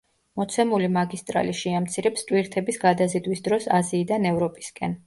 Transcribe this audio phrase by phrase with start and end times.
[0.39, 4.97] მოცემული მაგისტრალი შეამცირებს ტვირთების გადაზიდვის დროს აზიიდან ევროპისკენ.